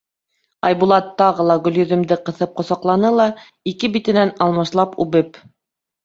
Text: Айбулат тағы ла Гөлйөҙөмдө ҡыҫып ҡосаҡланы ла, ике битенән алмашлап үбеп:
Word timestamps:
Айбулат 0.67 1.09
тағы 1.17 1.43
ла 1.49 1.57
Гөлйөҙөмдө 1.67 2.15
ҡыҫып 2.29 2.55
ҡосаҡланы 2.61 3.11
ла, 3.17 3.27
ике 3.73 3.91
битенән 3.97 4.33
алмашлап 4.47 4.97
үбеп: 5.07 5.39